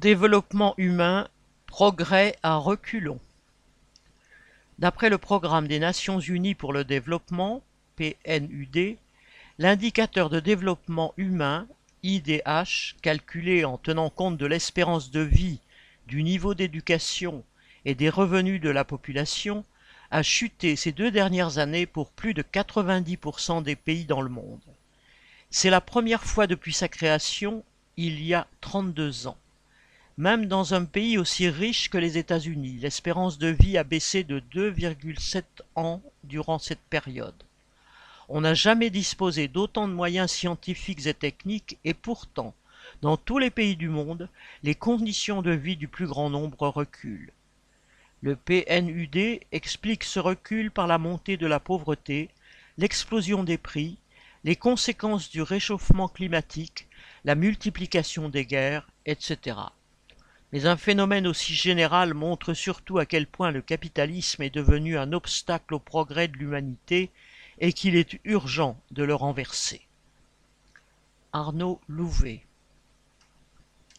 Développement 0.00 0.72
humain, 0.78 1.28
progrès 1.66 2.34
à 2.42 2.56
reculons. 2.56 3.20
D'après 4.78 5.10
le 5.10 5.18
Programme 5.18 5.68
des 5.68 5.78
Nations 5.78 6.20
unies 6.20 6.54
pour 6.54 6.72
le 6.72 6.84
développement, 6.84 7.62
PNUD, 7.96 8.96
l'indicateur 9.58 10.30
de 10.30 10.40
développement 10.40 11.12
humain, 11.18 11.68
IDH, 12.02 12.96
calculé 13.02 13.66
en 13.66 13.76
tenant 13.76 14.08
compte 14.08 14.38
de 14.38 14.46
l'espérance 14.46 15.10
de 15.10 15.20
vie, 15.20 15.58
du 16.06 16.22
niveau 16.22 16.54
d'éducation 16.54 17.44
et 17.84 17.94
des 17.94 18.08
revenus 18.08 18.62
de 18.62 18.70
la 18.70 18.86
population, 18.86 19.66
a 20.10 20.22
chuté 20.22 20.76
ces 20.76 20.92
deux 20.92 21.10
dernières 21.10 21.58
années 21.58 21.84
pour 21.84 22.08
plus 22.08 22.32
de 22.32 22.40
90% 22.40 23.62
des 23.62 23.76
pays 23.76 24.06
dans 24.06 24.22
le 24.22 24.30
monde. 24.30 24.62
C'est 25.50 25.68
la 25.68 25.82
première 25.82 26.24
fois 26.24 26.46
depuis 26.46 26.72
sa 26.72 26.88
création, 26.88 27.62
il 27.98 28.24
y 28.24 28.32
a 28.32 28.46
32 28.62 29.26
ans. 29.26 29.36
Même 30.20 30.44
dans 30.44 30.74
un 30.74 30.84
pays 30.84 31.16
aussi 31.16 31.48
riche 31.48 31.88
que 31.88 31.96
les 31.96 32.18
États-Unis, 32.18 32.76
l'espérance 32.82 33.38
de 33.38 33.46
vie 33.46 33.78
a 33.78 33.84
baissé 33.84 34.22
de 34.22 34.42
2,7 34.54 35.44
ans 35.76 36.02
durant 36.24 36.58
cette 36.58 36.82
période. 36.90 37.42
On 38.28 38.42
n'a 38.42 38.52
jamais 38.52 38.90
disposé 38.90 39.48
d'autant 39.48 39.88
de 39.88 39.94
moyens 39.94 40.30
scientifiques 40.30 41.06
et 41.06 41.14
techniques 41.14 41.78
et 41.84 41.94
pourtant, 41.94 42.52
dans 43.00 43.16
tous 43.16 43.38
les 43.38 43.48
pays 43.48 43.76
du 43.76 43.88
monde, 43.88 44.28
les 44.62 44.74
conditions 44.74 45.40
de 45.40 45.52
vie 45.52 45.76
du 45.76 45.88
plus 45.88 46.06
grand 46.06 46.28
nombre 46.28 46.68
reculent. 46.68 47.32
Le 48.20 48.36
PNUD 48.36 49.40
explique 49.52 50.04
ce 50.04 50.20
recul 50.20 50.70
par 50.70 50.86
la 50.86 50.98
montée 50.98 51.38
de 51.38 51.46
la 51.46 51.60
pauvreté, 51.60 52.28
l'explosion 52.76 53.42
des 53.42 53.56
prix, 53.56 53.96
les 54.44 54.56
conséquences 54.56 55.30
du 55.30 55.40
réchauffement 55.40 56.08
climatique, 56.08 56.88
la 57.24 57.36
multiplication 57.36 58.28
des 58.28 58.44
guerres, 58.44 58.86
etc. 59.06 59.56
Mais 60.52 60.66
un 60.66 60.76
phénomène 60.76 61.26
aussi 61.26 61.54
général 61.54 62.14
montre 62.14 62.54
surtout 62.54 62.98
à 62.98 63.06
quel 63.06 63.26
point 63.26 63.50
le 63.50 63.62
capitalisme 63.62 64.42
est 64.42 64.54
devenu 64.54 64.98
un 64.98 65.12
obstacle 65.12 65.74
au 65.74 65.78
progrès 65.78 66.28
de 66.28 66.36
l'humanité 66.36 67.10
et 67.58 67.72
qu'il 67.72 67.94
est 67.94 68.18
urgent 68.24 68.80
de 68.90 69.04
le 69.04 69.14
renverser. 69.14 69.82
Arnaud 71.32 71.80
Louvet 71.88 72.42